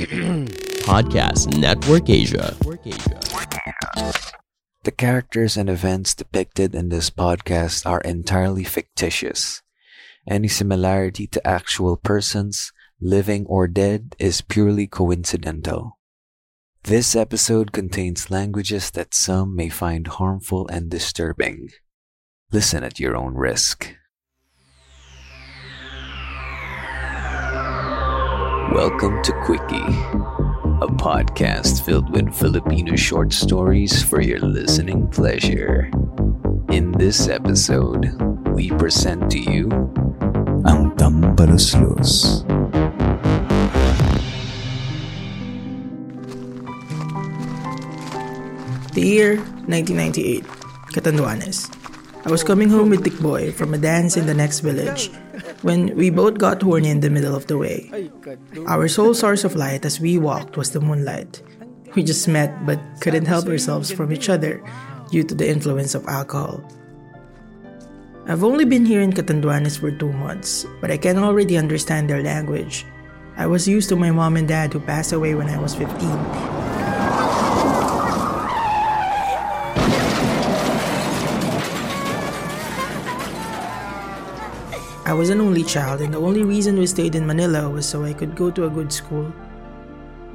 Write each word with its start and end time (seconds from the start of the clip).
Podcast 0.88 1.58
Network 1.58 2.08
Asia. 2.08 2.56
The 4.82 4.90
characters 4.90 5.58
and 5.58 5.68
events 5.68 6.14
depicted 6.14 6.74
in 6.74 6.88
this 6.88 7.10
podcast 7.10 7.84
are 7.84 8.00
entirely 8.00 8.64
fictitious. 8.64 9.60
Any 10.26 10.48
similarity 10.48 11.26
to 11.26 11.46
actual 11.46 11.98
persons, 11.98 12.72
living 12.98 13.44
or 13.44 13.68
dead, 13.68 14.16
is 14.18 14.40
purely 14.40 14.86
coincidental. 14.86 15.98
This 16.84 17.14
episode 17.14 17.72
contains 17.72 18.30
languages 18.30 18.90
that 18.92 19.12
some 19.12 19.54
may 19.54 19.68
find 19.68 20.06
harmful 20.06 20.66
and 20.68 20.88
disturbing. 20.88 21.68
Listen 22.50 22.84
at 22.84 22.98
your 22.98 23.14
own 23.16 23.34
risk. 23.34 23.94
Welcome 28.70 29.20
to 29.24 29.32
Quickie, 29.42 29.90
a 30.78 30.86
podcast 30.94 31.84
filled 31.84 32.08
with 32.10 32.32
Filipino 32.32 32.94
short 32.94 33.32
stories 33.32 34.00
for 34.00 34.20
your 34.20 34.38
listening 34.38 35.08
pleasure. 35.08 35.90
In 36.70 36.92
this 36.92 37.26
episode, 37.26 38.14
we 38.54 38.70
present 38.70 39.28
to 39.32 39.40
you 39.40 39.66
Ang 40.70 40.94
Tambaluslos. 40.94 42.46
The 48.94 49.02
year 49.02 49.36
1998, 49.66 50.44
Catanduanes. 50.94 51.74
I 52.24 52.30
was 52.30 52.44
coming 52.44 52.70
home 52.70 52.90
with 52.90 53.02
Dick 53.02 53.18
Boy 53.18 53.50
from 53.50 53.74
a 53.74 53.78
dance 53.78 54.16
in 54.16 54.26
the 54.26 54.34
next 54.34 54.60
village 54.60 55.10
when 55.62 55.94
we 55.96 56.10
both 56.10 56.38
got 56.38 56.62
horny 56.62 56.88
in 56.88 57.00
the 57.00 57.10
middle 57.10 57.34
of 57.34 57.46
the 57.46 57.58
way. 57.58 58.10
Our 58.66 58.88
sole 58.88 59.14
source 59.14 59.44
of 59.44 59.56
light 59.56 59.84
as 59.84 60.00
we 60.00 60.18
walked 60.18 60.56
was 60.56 60.72
the 60.72 60.80
moonlight. 60.80 61.42
We 61.94 62.02
just 62.02 62.28
met 62.28 62.54
but 62.64 62.80
couldn't 63.00 63.26
help 63.26 63.46
ourselves 63.46 63.90
from 63.90 64.12
each 64.12 64.28
other 64.28 64.62
due 65.10 65.24
to 65.24 65.34
the 65.34 65.48
influence 65.48 65.94
of 65.94 66.06
alcohol. 66.06 66.62
I've 68.26 68.44
only 68.44 68.64
been 68.64 68.86
here 68.86 69.00
in 69.00 69.12
Catanduanes 69.12 69.78
for 69.78 69.90
two 69.90 70.12
months, 70.12 70.64
but 70.80 70.90
I 70.90 70.96
can 70.96 71.18
already 71.18 71.56
understand 71.56 72.08
their 72.08 72.22
language. 72.22 72.86
I 73.36 73.46
was 73.46 73.66
used 73.66 73.88
to 73.88 73.96
my 73.96 74.10
mom 74.10 74.36
and 74.36 74.46
dad 74.46 74.72
who 74.72 74.80
passed 74.80 75.12
away 75.12 75.34
when 75.34 75.48
I 75.48 75.58
was 75.58 75.74
15 75.74 76.69
I 85.10 85.12
was 85.12 85.26
an 85.26 85.40
only 85.40 85.66
child, 85.66 86.06
and 86.06 86.14
the 86.14 86.22
only 86.22 86.46
reason 86.46 86.78
we 86.78 86.86
stayed 86.86 87.18
in 87.18 87.26
Manila 87.26 87.66
was 87.68 87.82
so 87.82 88.06
I 88.06 88.14
could 88.14 88.38
go 88.38 88.46
to 88.54 88.66
a 88.66 88.70
good 88.70 88.92
school. 88.92 89.26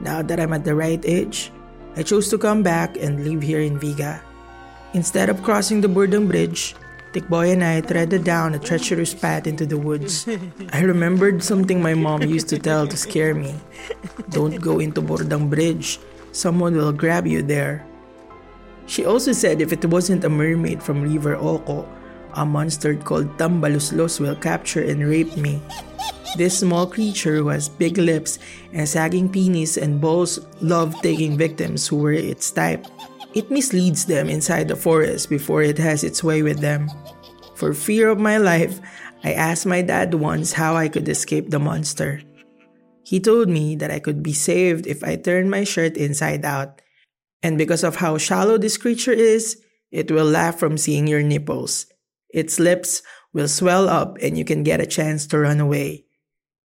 Now 0.03 0.19
that 0.21 0.35
I'm 0.37 0.51
at 0.51 0.67
the 0.67 0.75
right 0.75 0.99
age, 1.07 1.47
I 1.95 2.03
chose 2.03 2.27
to 2.35 2.37
come 2.37 2.59
back 2.59 2.99
and 2.99 3.23
live 3.23 3.39
here 3.39 3.63
in 3.63 3.79
Viga. 3.79 4.19
Instead 4.91 5.31
of 5.31 5.39
crossing 5.47 5.79
the 5.79 5.87
Burdang 5.87 6.27
Bridge, 6.27 6.75
Tikboy 7.15 7.55
and 7.55 7.63
I 7.63 7.79
threaded 7.87 8.27
down 8.27 8.51
a 8.51 8.59
treacherous 8.59 9.15
path 9.15 9.47
into 9.47 9.65
the 9.65 9.79
woods. 9.79 10.27
I 10.75 10.83
remembered 10.83 11.39
something 11.39 11.79
my 11.79 11.93
mom 11.95 12.23
used 12.27 12.51
to 12.51 12.59
tell 12.59 12.83
to 12.85 12.97
scare 12.99 13.31
me. 13.31 13.55
Don't 14.27 14.59
go 14.59 14.83
into 14.83 14.99
Burdang 14.99 15.49
Bridge. 15.49 16.03
Someone 16.33 16.75
will 16.75 16.91
grab 16.91 17.23
you 17.23 17.39
there. 17.41 17.87
She 18.91 19.07
also 19.07 19.31
said 19.31 19.61
if 19.61 19.71
it 19.71 19.87
wasn't 19.87 20.27
a 20.27 20.29
mermaid 20.29 20.83
from 20.83 20.99
River 20.99 21.39
Oco, 21.39 21.87
a 22.35 22.45
monster 22.45 22.95
called 22.95 23.37
Tambaluslos 23.37 24.19
will 24.19 24.35
capture 24.35 24.83
and 24.83 25.07
rape 25.07 25.35
me. 25.37 25.61
This 26.37 26.59
small 26.59 26.85
creature 26.85 27.37
who 27.37 27.47
has 27.47 27.69
big 27.69 27.97
lips 27.97 28.39
and 28.73 28.87
sagging 28.87 29.29
penis 29.29 29.77
and 29.77 30.01
balls 30.01 30.39
loved 30.61 31.01
taking 31.01 31.37
victims 31.37 31.87
who 31.87 31.97
were 31.97 32.11
its 32.11 32.51
type. 32.51 32.85
It 33.33 33.51
misleads 33.51 34.05
them 34.05 34.29
inside 34.29 34.67
the 34.67 34.75
forest 34.75 35.29
before 35.29 35.61
it 35.63 35.77
has 35.77 36.03
its 36.03 36.23
way 36.23 36.43
with 36.43 36.59
them. 36.59 36.89
For 37.55 37.73
fear 37.73 38.09
of 38.09 38.19
my 38.19 38.37
life, 38.37 38.79
I 39.23 39.33
asked 39.33 39.65
my 39.65 39.81
dad 39.81 40.13
once 40.13 40.53
how 40.53 40.75
I 40.75 40.89
could 40.89 41.07
escape 41.07 41.49
the 41.49 41.59
monster. 41.59 42.21
He 43.03 43.19
told 43.19 43.47
me 43.49 43.75
that 43.77 43.91
I 43.91 43.99
could 43.99 44.21
be 44.21 44.33
saved 44.33 44.87
if 44.87 45.03
I 45.03 45.15
turned 45.15 45.49
my 45.51 45.63
shirt 45.63 45.95
inside 45.95 46.43
out. 46.43 46.81
And 47.43 47.57
because 47.57 47.83
of 47.83 47.97
how 47.97 48.17
shallow 48.17 48.57
this 48.57 48.77
creature 48.77 49.13
is, 49.13 49.61
it 49.91 50.11
will 50.11 50.25
laugh 50.25 50.59
from 50.59 50.77
seeing 50.77 51.07
your 51.07 51.23
nipples. 51.23 51.85
Its 52.35 52.59
lips 52.59 52.99
will 53.31 53.47
swell 53.47 53.87
up 53.87 54.19
and 54.19 54.37
you 54.37 54.43
can 54.43 54.61
get 54.61 54.83
a 54.83 54.85
chance 54.85 55.23
to 55.27 55.39
run 55.39 55.63
away. 55.63 56.03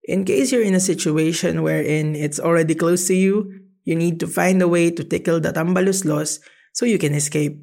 In 0.03 0.27
case 0.27 0.51
you're 0.51 0.67
in 0.67 0.75
a 0.75 0.83
situation 0.83 1.63
wherein 1.63 2.19
it's 2.19 2.43
already 2.43 2.75
close 2.75 3.07
to 3.07 3.15
you, 3.15 3.71
you 3.87 3.95
need 3.95 4.19
to 4.19 4.27
find 4.27 4.61
a 4.61 4.67
way 4.67 4.91
to 4.91 5.07
tickle 5.07 5.39
the 5.39 5.55
tambaluslos 5.55 6.43
so 6.75 6.87
you 6.87 6.99
can 6.99 7.15
escape. 7.15 7.63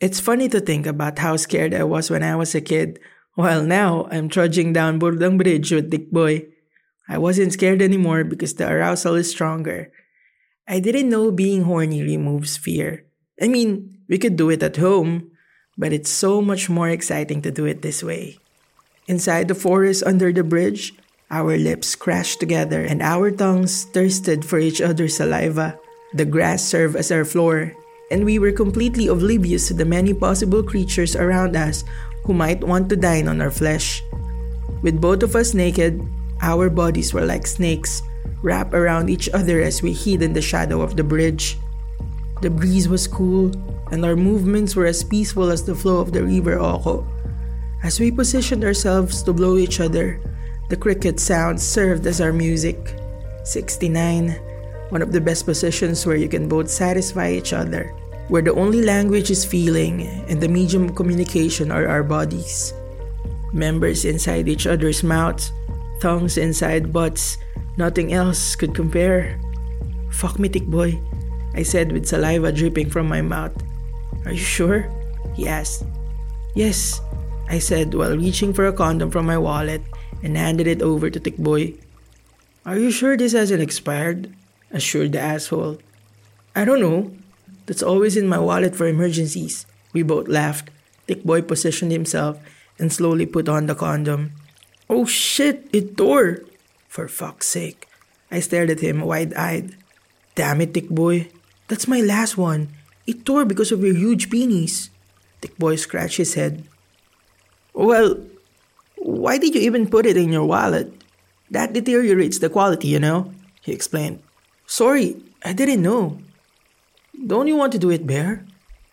It's 0.00 0.18
funny 0.18 0.48
to 0.50 0.58
think 0.58 0.84
about 0.84 1.22
how 1.22 1.38
scared 1.38 1.74
I 1.74 1.84
was 1.84 2.10
when 2.10 2.26
I 2.26 2.34
was 2.34 2.56
a 2.56 2.60
kid, 2.60 2.98
while 3.34 3.62
now 3.62 4.10
I'm 4.10 4.28
trudging 4.28 4.72
down 4.72 4.98
Burdang 4.98 5.38
Bridge 5.38 5.70
with 5.70 5.90
Dick 5.90 6.10
Boy. 6.10 6.50
I 7.08 7.18
wasn't 7.18 7.52
scared 7.52 7.80
anymore 7.80 8.24
because 8.24 8.54
the 8.54 8.66
arousal 8.66 9.14
is 9.14 9.30
stronger. 9.30 9.92
I 10.66 10.80
didn't 10.80 11.08
know 11.08 11.30
being 11.30 11.62
horny 11.62 12.02
removes 12.02 12.56
fear. 12.56 13.06
I 13.40 13.46
mean, 13.46 14.02
we 14.08 14.18
could 14.18 14.34
do 14.34 14.50
it 14.50 14.62
at 14.62 14.76
home, 14.76 15.31
but 15.82 15.90
it's 15.90 16.14
so 16.14 16.38
much 16.38 16.70
more 16.70 16.86
exciting 16.86 17.42
to 17.42 17.50
do 17.50 17.66
it 17.66 17.82
this 17.82 18.06
way. 18.06 18.38
Inside 19.10 19.50
the 19.50 19.58
forest 19.58 20.06
under 20.06 20.30
the 20.30 20.46
bridge, 20.46 20.94
our 21.26 21.58
lips 21.58 21.98
crashed 21.98 22.38
together 22.38 22.86
and 22.86 23.02
our 23.02 23.34
tongues 23.34 23.82
thirsted 23.90 24.46
for 24.46 24.62
each 24.62 24.78
other's 24.78 25.18
saliva. 25.18 25.74
The 26.14 26.22
grass 26.22 26.62
served 26.62 26.94
as 26.94 27.10
our 27.10 27.26
floor, 27.26 27.74
and 28.14 28.22
we 28.22 28.38
were 28.38 28.54
completely 28.54 29.10
oblivious 29.10 29.66
to 29.68 29.74
the 29.74 29.82
many 29.82 30.14
possible 30.14 30.62
creatures 30.62 31.18
around 31.18 31.58
us 31.58 31.82
who 32.22 32.32
might 32.32 32.62
want 32.62 32.86
to 32.90 32.96
dine 32.96 33.26
on 33.26 33.42
our 33.42 33.50
flesh. 33.50 34.06
With 34.86 35.02
both 35.02 35.26
of 35.26 35.34
us 35.34 35.50
naked, 35.50 35.98
our 36.46 36.70
bodies 36.70 37.10
were 37.10 37.26
like 37.26 37.42
snakes, 37.42 38.06
wrapped 38.46 38.70
around 38.70 39.10
each 39.10 39.26
other 39.34 39.58
as 39.58 39.82
we 39.82 39.90
hid 39.98 40.22
in 40.22 40.30
the 40.30 40.46
shadow 40.46 40.78
of 40.78 40.94
the 40.94 41.02
bridge. 41.02 41.58
The 42.42 42.50
breeze 42.50 42.88
was 42.90 43.06
cool, 43.06 43.54
and 43.94 44.04
our 44.04 44.18
movements 44.18 44.74
were 44.74 44.90
as 44.90 45.06
peaceful 45.06 45.54
as 45.54 45.62
the 45.62 45.78
flow 45.78 46.02
of 46.02 46.10
the 46.10 46.26
river 46.26 46.58
Oco. 46.58 47.06
As 47.86 48.00
we 48.00 48.10
positioned 48.10 48.64
ourselves 48.64 49.22
to 49.22 49.32
blow 49.32 49.56
each 49.58 49.78
other, 49.78 50.18
the 50.68 50.76
cricket 50.76 51.20
sounds 51.20 51.62
served 51.62 52.04
as 52.04 52.20
our 52.20 52.32
music. 52.32 52.98
69, 53.44 54.34
one 54.90 55.02
of 55.02 55.12
the 55.14 55.20
best 55.20 55.46
positions 55.46 56.04
where 56.04 56.18
you 56.18 56.26
can 56.28 56.48
both 56.48 56.66
satisfy 56.66 57.30
each 57.30 57.52
other, 57.52 57.94
where 58.26 58.42
the 58.42 58.58
only 58.58 58.82
language 58.82 59.30
is 59.30 59.46
feeling 59.46 60.02
and 60.26 60.42
the 60.42 60.50
medium 60.50 60.90
of 60.90 60.96
communication 60.96 61.70
are 61.70 61.86
our 61.86 62.02
bodies. 62.02 62.74
Members 63.52 64.04
inside 64.04 64.48
each 64.48 64.66
other's 64.66 65.04
mouths, 65.04 65.52
tongues 66.00 66.38
inside 66.38 66.92
butts, 66.92 67.38
nothing 67.76 68.12
else 68.12 68.56
could 68.56 68.74
compare. 68.74 69.38
Fuck 70.10 70.40
me, 70.40 70.48
tick 70.48 70.66
boy. 70.66 70.98
I 71.54 71.62
said 71.62 71.92
with 71.92 72.06
saliva 72.06 72.52
dripping 72.52 72.90
from 72.90 73.08
my 73.08 73.20
mouth. 73.20 73.52
Are 74.24 74.32
you 74.32 74.38
sure? 74.38 74.88
He 75.34 75.48
asked. 75.48 75.84
Yes, 76.54 77.00
I 77.48 77.58
said 77.58 77.94
while 77.94 78.16
reaching 78.16 78.52
for 78.52 78.66
a 78.66 78.72
condom 78.72 79.10
from 79.10 79.26
my 79.26 79.38
wallet 79.38 79.82
and 80.22 80.36
handed 80.36 80.66
it 80.66 80.82
over 80.82 81.10
to 81.10 81.20
Tickboy. 81.20 81.76
Are 82.64 82.78
you 82.78 82.90
sure 82.90 83.16
this 83.16 83.32
hasn't 83.32 83.62
expired? 83.62 84.32
assured 84.70 85.12
the 85.12 85.20
asshole. 85.20 85.78
I 86.56 86.64
don't 86.64 86.80
know. 86.80 87.12
That's 87.66 87.82
always 87.82 88.16
in 88.16 88.28
my 88.28 88.38
wallet 88.38 88.74
for 88.74 88.86
emergencies. 88.86 89.66
We 89.92 90.02
both 90.02 90.28
laughed. 90.28 90.70
Tickboy 91.08 91.46
positioned 91.46 91.92
himself 91.92 92.38
and 92.78 92.92
slowly 92.92 93.26
put 93.26 93.48
on 93.48 93.66
the 93.66 93.74
condom. 93.74 94.32
Oh 94.88 95.04
shit, 95.04 95.68
it 95.72 95.96
tore! 95.96 96.44
For 96.88 97.08
fuck's 97.08 97.48
sake. 97.48 97.88
I 98.30 98.40
stared 98.40 98.70
at 98.70 98.80
him 98.80 99.00
wide 99.00 99.34
eyed. 99.34 99.76
Damn 100.34 100.60
it, 100.60 100.72
Tickboy. 100.72 101.28
That's 101.72 101.88
my 101.88 102.04
last 102.04 102.36
one. 102.36 102.68
It 103.08 103.24
tore 103.24 103.48
because 103.48 103.72
of 103.72 103.80
your 103.80 103.96
huge 103.96 104.28
penis. 104.28 104.92
Dick 105.40 105.56
Boy 105.56 105.80
scratched 105.80 106.20
his 106.20 106.36
head. 106.36 106.68
Well, 107.72 108.20
Why 109.00 109.40
did 109.40 109.56
you 109.56 109.64
even 109.64 109.88
put 109.88 110.04
it 110.04 110.20
in 110.20 110.28
your 110.28 110.44
wallet? 110.44 110.92
That 111.50 111.72
deteriorates 111.72 112.38
the 112.38 112.52
quality, 112.52 112.88
you 112.92 113.00
know, 113.00 113.32
he 113.64 113.72
explained. 113.72 114.20
Sorry, 114.68 115.16
I 115.42 115.56
didn't 115.56 115.80
know. 115.80 116.20
Don't 117.16 117.48
you 117.48 117.56
want 117.56 117.72
to 117.72 117.80
do 117.80 117.88
it, 117.90 118.06
Bear? 118.06 118.44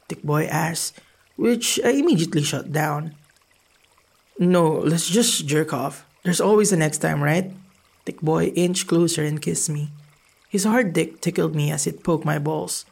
Tick 0.07 0.23
Boy 0.23 0.47
asked, 0.47 0.97
which 1.35 1.83
I 1.83 1.99
immediately 1.99 2.41
shut 2.41 2.71
down. 2.71 3.13
No, 4.39 4.79
let's 4.79 5.11
just 5.11 5.45
jerk 5.45 5.75
off. 5.75 6.07
There's 6.23 6.41
always 6.41 6.71
a 6.71 6.77
next 6.79 7.03
time, 7.03 7.21
right? 7.21 7.51
Tick 8.05 8.23
Boy 8.23 8.55
inched 8.55 8.87
closer 8.87 9.21
and 9.21 9.43
kissed 9.43 9.69
me. 9.69 9.91
His 10.49 10.65
hard 10.65 10.93
dick 10.93 11.21
tickled 11.21 11.55
me 11.55 11.71
as 11.71 11.85
it 11.85 12.03
poked 12.03 12.25
my 12.25 12.39
balls. 12.39 12.85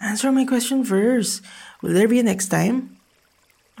Answer 0.00 0.30
my 0.30 0.44
question 0.44 0.84
first. 0.84 1.42
Will 1.82 1.92
there 1.92 2.06
be 2.06 2.20
a 2.20 2.22
next 2.22 2.48
time? 2.48 2.96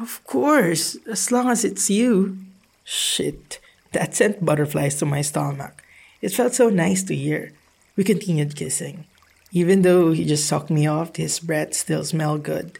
Of 0.00 0.22
course, 0.24 0.96
as 1.06 1.30
long 1.30 1.48
as 1.48 1.64
it's 1.64 1.88
you. 1.88 2.38
Shit, 2.82 3.60
that 3.92 4.14
sent 4.14 4.44
butterflies 4.44 4.96
to 4.96 5.06
my 5.06 5.22
stomach. 5.22 5.82
It 6.20 6.32
felt 6.32 6.54
so 6.54 6.68
nice 6.68 7.04
to 7.04 7.14
hear. 7.14 7.52
We 7.96 8.02
continued 8.02 8.56
kissing. 8.56 9.06
Even 9.52 9.82
though 9.82 10.12
he 10.12 10.24
just 10.24 10.46
sucked 10.46 10.70
me 10.70 10.86
off, 10.86 11.16
his 11.16 11.40
breath 11.40 11.74
still 11.74 12.04
smelled 12.04 12.42
good. 12.42 12.78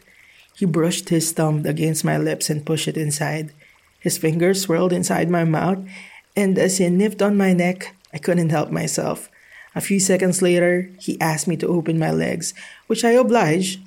He 0.55 0.65
brushed 0.65 1.09
his 1.09 1.31
thumb 1.31 1.65
against 1.65 2.03
my 2.03 2.17
lips 2.17 2.49
and 2.49 2.65
pushed 2.65 2.87
it 2.87 2.97
inside. 2.97 3.53
His 3.99 4.17
fingers 4.17 4.61
swirled 4.61 4.93
inside 4.93 5.29
my 5.29 5.45
mouth, 5.45 5.79
and 6.35 6.57
as 6.57 6.77
he 6.77 6.89
nipped 6.89 7.21
on 7.21 7.37
my 7.37 7.53
neck, 7.53 7.95
I 8.13 8.17
couldn't 8.17 8.49
help 8.49 8.69
myself. 8.69 9.29
A 9.79 9.87
few 9.89 10.01
seconds 10.01 10.41
later, 10.41 10.91
he 10.99 11.15
asked 11.21 11.47
me 11.47 11.55
to 11.55 11.71
open 11.71 11.97
my 11.97 12.11
legs, 12.11 12.53
which 12.87 13.05
I 13.05 13.15
obliged. 13.15 13.79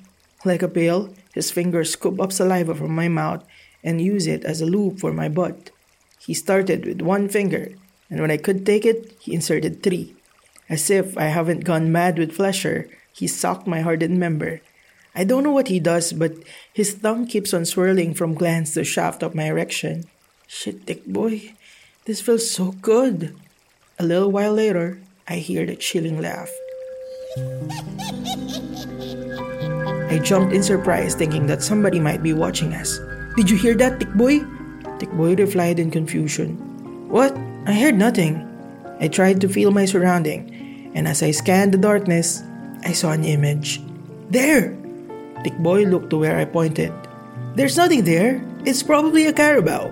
Like 0.43 0.65
a 0.65 0.67
pail, 0.67 1.13
his 1.37 1.51
fingers 1.51 1.93
scooped 1.93 2.19
up 2.19 2.33
saliva 2.33 2.73
from 2.73 2.95
my 2.95 3.07
mouth 3.07 3.45
and 3.83 4.01
used 4.01 4.25
it 4.25 4.43
as 4.43 4.59
a 4.59 4.65
loop 4.65 4.97
for 4.97 5.13
my 5.13 5.29
butt. 5.29 5.69
He 6.17 6.33
started 6.33 6.87
with 6.89 7.05
one 7.05 7.29
finger, 7.29 7.77
and 8.09 8.19
when 8.19 8.31
I 8.31 8.41
could 8.41 8.65
take 8.65 8.89
it, 8.89 9.13
he 9.21 9.35
inserted 9.37 9.83
three. 9.83 10.17
As 10.67 10.89
if 10.89 11.15
I 11.15 11.29
haven't 11.29 11.63
gone 11.63 11.91
mad 11.91 12.17
with 12.17 12.41
pleasure, 12.41 12.89
he 13.13 13.27
socked 13.29 13.69
my 13.69 13.81
hardened 13.85 14.17
member. 14.17 14.65
I 15.13 15.23
don't 15.23 15.43
know 15.43 15.53
what 15.53 15.69
he 15.69 15.79
does, 15.79 16.11
but 16.11 16.33
his 16.73 16.97
thumb 16.97 17.27
keeps 17.27 17.53
on 17.53 17.69
swirling 17.69 18.15
from 18.15 18.33
glands 18.33 18.73
to 18.73 18.83
shaft 18.83 19.21
of 19.21 19.35
my 19.37 19.45
erection. 19.45 20.09
Shit, 20.47 20.87
Tick 20.87 21.05
Boy, 21.05 21.53
this 22.05 22.19
feels 22.19 22.49
so 22.49 22.73
good. 22.81 23.37
A 23.99 24.03
little 24.03 24.31
while 24.31 24.57
later, 24.57 24.97
I 25.27 25.35
hear 25.35 25.65
the 25.65 25.77
chilling 25.77 26.19
laugh. 26.19 26.51
I 30.11 30.19
jumped 30.19 30.53
in 30.53 30.61
surprise, 30.61 31.15
thinking 31.15 31.47
that 31.47 31.63
somebody 31.63 31.99
might 31.99 32.21
be 32.21 32.33
watching 32.33 32.73
us. 32.73 32.99
Did 33.37 33.49
you 33.49 33.55
hear 33.55 33.73
that, 33.75 33.99
Tick 33.99 34.13
Boy? 34.13 34.43
Tick 34.99 35.09
Boy 35.11 35.35
replied 35.35 35.79
in 35.79 35.91
confusion. 35.91 36.57
What? 37.07 37.31
I 37.65 37.71
heard 37.71 37.95
nothing. 37.95 38.43
I 38.99 39.07
tried 39.07 39.39
to 39.41 39.47
feel 39.47 39.71
my 39.71 39.85
surrounding, 39.85 40.91
and 40.93 41.07
as 41.07 41.23
I 41.23 41.31
scanned 41.31 41.73
the 41.73 41.77
darkness, 41.77 42.43
I 42.83 42.91
saw 42.91 43.11
an 43.11 43.23
image. 43.23 43.81
There! 44.29 44.75
Tick 45.43 45.57
Boy 45.59 45.85
looked 45.85 46.09
to 46.09 46.17
where 46.19 46.37
I 46.37 46.43
pointed. 46.43 46.91
There's 47.55 47.77
nothing 47.77 48.03
there. 48.03 48.43
It's 48.65 48.83
probably 48.83 49.27
a 49.27 49.33
carabao. 49.33 49.87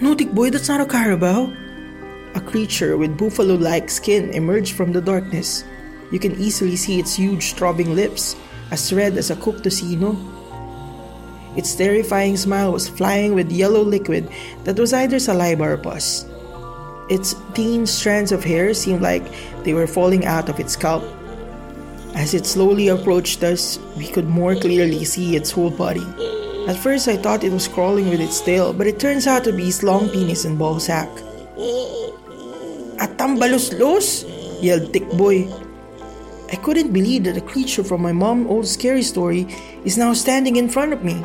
No, 0.00 0.14
Tick 0.14 0.32
Boy, 0.32 0.48
that's 0.48 0.68
not 0.68 0.80
a 0.80 0.86
carabao. 0.86 1.52
A 2.34 2.40
creature 2.40 2.96
with 2.96 3.18
buffalo 3.18 3.54
like 3.54 3.90
skin 3.90 4.30
emerged 4.30 4.74
from 4.74 4.92
the 4.92 5.00
darkness. 5.00 5.64
You 6.12 6.18
can 6.18 6.38
easily 6.40 6.76
see 6.76 6.98
its 6.98 7.14
huge 7.14 7.54
throbbing 7.54 7.94
lips, 7.94 8.36
as 8.70 8.92
red 8.92 9.16
as 9.16 9.30
a 9.30 9.36
cooked 9.36 9.64
tocino. 9.64 10.16
Its 11.56 11.74
terrifying 11.74 12.36
smile 12.36 12.72
was 12.72 12.88
flying 12.88 13.34
with 13.34 13.50
yellow 13.50 13.82
liquid 13.82 14.30
that 14.64 14.78
was 14.78 14.92
either 14.92 15.18
saliva 15.18 15.74
or 15.74 15.76
pus. 15.76 16.26
Its 17.08 17.34
thin 17.54 17.86
strands 17.86 18.30
of 18.30 18.44
hair 18.44 18.72
seemed 18.74 19.02
like 19.02 19.26
they 19.64 19.74
were 19.74 19.86
falling 19.86 20.24
out 20.26 20.48
of 20.48 20.60
its 20.60 20.74
scalp 20.74 21.02
as 22.14 22.34
it 22.34 22.44
slowly 22.44 22.88
approached 22.88 23.42
us, 23.44 23.78
we 23.96 24.08
could 24.08 24.28
more 24.28 24.54
clearly 24.54 25.04
see 25.04 25.36
its 25.36 25.50
whole 25.50 25.70
body. 25.70 26.04
At 26.68 26.76
first, 26.76 27.08
I 27.08 27.16
thought 27.16 27.44
it 27.44 27.52
was 27.52 27.68
crawling 27.68 28.10
with 28.10 28.20
its 28.20 28.40
tail, 28.40 28.72
but 28.72 28.86
it 28.86 28.98
turns 28.98 29.26
out 29.26 29.44
to 29.44 29.52
be 29.52 29.68
its 29.68 29.82
long 29.82 30.08
penis 30.08 30.44
and 30.44 30.58
ball 30.58 30.80
sack. 30.80 31.08
Atambalos-los! 33.00 34.28
yelled 34.60 34.92
Tick 34.92 35.08
Boy. 35.16 35.48
I 36.52 36.56
couldn't 36.56 36.92
believe 36.92 37.24
that 37.24 37.36
a 37.36 37.40
creature 37.40 37.82
from 37.82 38.02
my 38.02 38.12
mom's 38.12 38.50
old 38.52 38.66
scary 38.68 39.02
story 39.02 39.48
is 39.84 39.96
now 39.96 40.12
standing 40.12 40.56
in 40.56 40.68
front 40.68 40.92
of 40.92 41.02
me. 41.02 41.24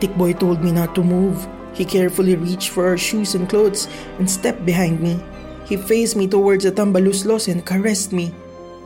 Tick 0.00 0.10
Boy 0.18 0.34
told 0.34 0.58
me 0.58 0.72
not 0.72 0.94
to 0.96 1.06
move. 1.06 1.46
He 1.72 1.84
carefully 1.84 2.34
reached 2.34 2.70
for 2.70 2.86
our 2.86 2.98
shoes 2.98 3.34
and 3.34 3.48
clothes 3.48 3.86
and 4.18 4.26
stepped 4.26 4.66
behind 4.66 4.98
me. 4.98 5.22
He 5.66 5.76
faced 5.76 6.16
me 6.16 6.26
towards 6.26 6.64
the 6.64 6.72
tambaluslos 6.72 7.46
and 7.46 7.64
caressed 7.64 8.12
me. 8.12 8.34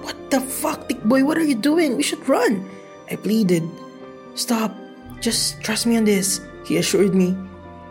What 0.05 0.17
the 0.31 0.41
fuck, 0.41 0.89
Tick 0.89 1.03
Boy? 1.05 1.25
What 1.25 1.39
are 1.39 1.49
you 1.49 1.57
doing? 1.57 1.97
We 1.97 2.03
should 2.03 2.29
run. 2.29 2.69
I 3.11 3.17
pleaded. 3.17 3.65
Stop. 4.37 4.77
Just 5.21 5.63
trust 5.63 5.87
me 5.87 5.97
on 5.97 6.05
this, 6.05 6.41
he 6.69 6.77
assured 6.77 7.15
me. 7.15 7.35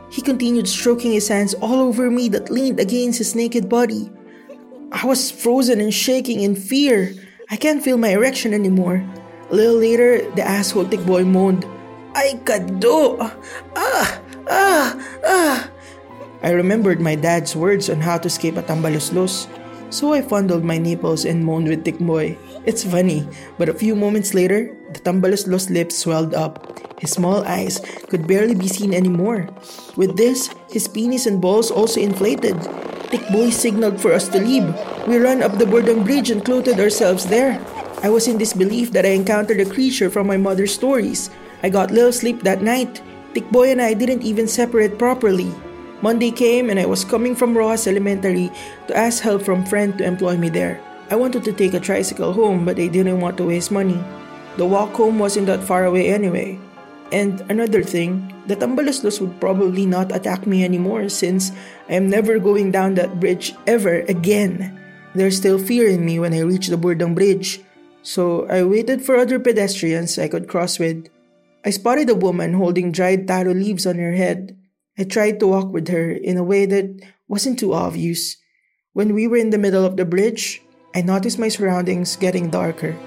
He 0.09 0.21
continued 0.21 0.67
stroking 0.67 1.11
his 1.11 1.27
hands 1.27 1.53
all 1.55 1.79
over 1.79 2.09
me 2.09 2.29
that 2.29 2.49
leaned 2.49 2.79
against 2.79 3.17
his 3.17 3.35
naked 3.35 3.67
body. 3.67 4.09
I 4.91 5.05
was 5.05 5.29
frozen 5.29 5.81
and 5.81 5.93
shaking 5.93 6.41
in 6.41 6.55
fear. 6.55 7.13
I 7.49 7.57
can't 7.57 7.83
feel 7.83 7.97
my 7.97 8.09
erection 8.09 8.53
anymore. 8.53 9.03
A 9.49 9.55
little 9.55 9.75
later, 9.75 10.29
the 10.31 10.43
asshole 10.43 10.85
Boy 10.85 11.23
moaned, 11.23 11.65
Ay, 12.15 12.39
do! 12.79 13.17
Ah! 13.75 14.21
Ah! 14.47 15.19
Ah! 15.25 15.69
I 16.41 16.51
remembered 16.51 17.01
my 17.01 17.15
dad's 17.15 17.55
words 17.55 17.89
on 17.89 18.01
how 18.01 18.17
to 18.17 18.27
escape 18.27 18.57
a 18.57 18.63
tambaluslos. 18.63 19.47
So 19.89 20.11
I 20.11 20.21
fondled 20.21 20.63
my 20.63 20.77
nipples 20.77 21.23
and 21.23 21.45
moaned 21.45 21.69
with 21.69 21.85
Tick 21.85 21.99
Boy. 21.99 22.37
It's 22.65 22.83
funny, 22.83 23.27
but 23.57 23.69
a 23.69 23.73
few 23.73 23.95
moments 23.95 24.33
later, 24.33 24.75
the 24.91 24.99
tambaluslos 24.99 25.69
lips 25.69 25.97
swelled 25.97 26.35
up. 26.35 26.59
His 26.99 27.11
small 27.11 27.45
eyes 27.47 27.79
could 28.09 28.27
barely 28.27 28.55
be 28.55 28.67
seen 28.67 28.93
anymore. 28.93 29.47
With 29.95 30.17
this, 30.17 30.49
his 30.69 30.87
penis 30.87 31.25
and 31.25 31.39
balls 31.39 31.71
also 31.71 32.01
inflated. 32.01 32.59
Tick 33.07 33.23
Boy 33.31 33.49
signaled 33.49 34.01
for 34.01 34.11
us 34.11 34.27
to 34.29 34.43
leave. 34.43 34.67
We 35.07 35.17
ran 35.23 35.41
up 35.41 35.57
the 35.57 35.65
Burdang 35.65 36.03
Bridge 36.03 36.31
and 36.31 36.43
clothed 36.43 36.79
ourselves 36.79 37.25
there. 37.25 37.63
I 38.03 38.09
was 38.09 38.27
in 38.27 38.37
disbelief 38.37 38.91
that 38.91 39.05
I 39.05 39.15
encountered 39.15 39.61
a 39.61 39.69
creature 39.69 40.09
from 40.09 40.27
my 40.27 40.37
mother's 40.37 40.73
stories. 40.73 41.29
I 41.63 41.69
got 41.69 41.91
little 41.91 42.11
sleep 42.11 42.43
that 42.43 42.61
night. 42.61 43.01
Tick 43.33 43.49
Boy 43.51 43.71
and 43.71 43.81
I 43.81 43.93
didn't 43.93 44.23
even 44.23 44.47
separate 44.47 44.99
properly. 44.99 45.49
Monday 46.01 46.29
came 46.29 46.69
and 46.69 46.79
I 46.79 46.85
was 46.85 47.03
coming 47.03 47.35
from 47.35 47.57
Rojas 47.57 47.87
Elementary 47.87 48.51
to 48.87 48.95
ask 48.95 49.23
help 49.23 49.41
from 49.41 49.65
friend 49.65 49.97
to 49.97 50.05
employ 50.05 50.37
me 50.37 50.49
there. 50.49 50.79
I 51.09 51.15
wanted 51.15 51.43
to 51.45 51.53
take 51.53 51.73
a 51.73 51.79
tricycle 51.79 52.33
home 52.33 52.65
but 52.65 52.77
I 52.77 52.85
didn't 52.85 53.21
want 53.21 53.37
to 53.37 53.49
waste 53.49 53.71
money. 53.71 53.97
The 54.57 54.65
walk 54.65 54.93
home 54.93 55.17
wasn't 55.17 55.47
that 55.47 55.63
far 55.63 55.85
away 55.85 56.09
anyway. 56.09 56.59
And 57.11 57.39
another 57.49 57.83
thing, 57.83 58.33
the 58.47 58.55
Tambaluslos 58.55 59.21
would 59.21 59.39
probably 59.39 59.85
not 59.85 60.13
attack 60.13 60.45
me 60.45 60.63
anymore 60.63 61.09
since 61.09 61.51
I 61.87 61.93
am 61.93 62.09
never 62.09 62.37
going 62.37 62.71
down 62.71 62.95
that 62.95 63.19
bridge 63.19 63.55
ever 63.65 64.01
again. 64.11 64.77
There's 65.15 65.37
still 65.37 65.57
fear 65.57 65.87
in 65.87 66.03
me 66.03 66.19
when 66.19 66.33
I 66.33 66.41
reach 66.41 66.67
the 66.67 66.77
Burdang 66.77 67.15
Bridge, 67.15 67.61
so 68.03 68.45
I 68.49 68.63
waited 68.63 69.01
for 69.01 69.15
other 69.15 69.39
pedestrians 69.39 70.19
I 70.19 70.27
could 70.27 70.49
cross 70.49 70.79
with. 70.79 71.07
I 71.63 71.69
spotted 71.69 72.09
a 72.09 72.15
woman 72.15 72.53
holding 72.53 72.91
dried 72.91 73.27
taro 73.27 73.53
leaves 73.53 73.87
on 73.87 73.97
her 73.97 74.13
head. 74.13 74.56
I 74.97 75.03
tried 75.03 75.39
to 75.39 75.47
walk 75.47 75.71
with 75.71 75.87
her 75.89 76.09
in 76.11 76.37
a 76.37 76.43
way 76.43 76.65
that 76.65 77.05
wasn't 77.27 77.59
too 77.59 77.73
obvious. 77.73 78.35
When 78.93 79.13
we 79.13 79.27
were 79.27 79.37
in 79.37 79.51
the 79.51 79.61
middle 79.61 79.85
of 79.85 79.95
the 79.95 80.05
bridge, 80.05 80.61
I 80.95 81.01
noticed 81.01 81.37
my 81.37 81.49
surroundings 81.49 82.15
getting 82.15 82.49
darker. 82.49 82.97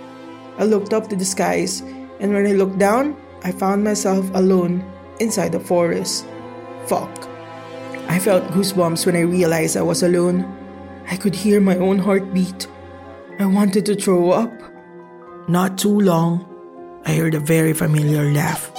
I 0.57 0.65
looked 0.65 0.93
up 0.93 1.09
to 1.09 1.17
the 1.17 1.25
skies, 1.25 1.81
and 2.21 2.33
when 2.33 2.47
I 2.47 2.53
looked 2.53 2.79
down, 2.79 3.17
I 3.43 3.51
found 3.51 3.83
myself 3.83 4.29
alone 4.35 4.85
inside 5.19 5.51
the 5.51 5.59
forest. 5.59 6.27
Fuck. 6.87 7.11
I 8.07 8.21
felt 8.21 8.45
goosebumps 8.55 9.07
when 9.07 9.17
I 9.17 9.27
realized 9.27 9.77
I 9.77 9.83
was 9.83 10.05
alone. 10.05 10.47
I 11.11 11.17
could 11.17 11.35
hear 11.35 11.61
my 11.61 11.77
own 11.77 11.99
heartbeat. 11.99 12.69
I 13.41 13.47
wanted 13.47 13.85
to 13.87 13.97
throw 13.97 14.31
up. 14.31 14.53
Not 15.49 15.79
too 15.79 15.99
long, 15.99 16.47
I 17.05 17.15
heard 17.17 17.35
a 17.35 17.41
very 17.41 17.73
familiar 17.73 18.31
laugh. 18.31 18.71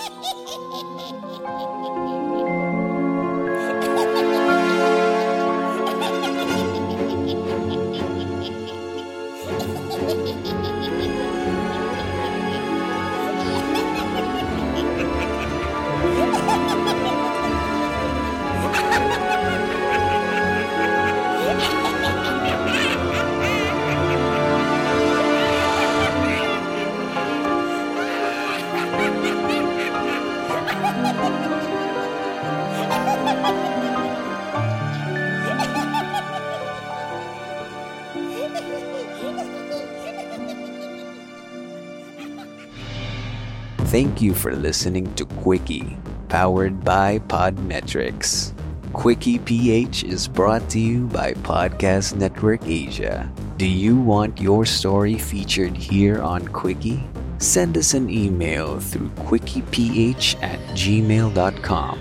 Thank 43.91 44.21
you 44.21 44.33
for 44.33 44.55
listening 44.55 45.13
to 45.15 45.25
Quickie, 45.25 45.98
powered 46.29 46.81
by 46.81 47.19
Podmetrics. 47.27 48.53
Quickie 48.93 49.38
PH 49.39 50.05
is 50.05 50.29
brought 50.29 50.69
to 50.69 50.79
you 50.79 51.07
by 51.07 51.33
Podcast 51.33 52.15
Network 52.15 52.65
Asia. 52.65 53.29
Do 53.57 53.67
you 53.67 53.98
want 53.98 54.39
your 54.39 54.65
story 54.65 55.17
featured 55.17 55.75
here 55.75 56.21
on 56.21 56.48
Quickie? 56.48 57.03
Send 57.39 57.77
us 57.77 57.93
an 57.93 58.10
email 58.10 58.79
through 58.79 59.10
quickieph 59.27 60.41
at 60.41 60.60
gmail.com 60.69 62.00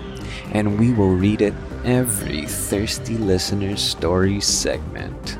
and 0.53 0.79
we 0.79 0.93
will 0.93 1.13
read 1.13 1.41
it 1.41 1.53
every 1.83 2.45
Thirsty 2.45 3.17
Listener's 3.17 3.81
Story 3.81 4.39
segment. 4.39 5.39